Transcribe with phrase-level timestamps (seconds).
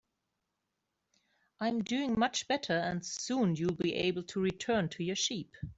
[1.59, 5.53] I'm doing much better, and soon you'll be able to return to your sheep.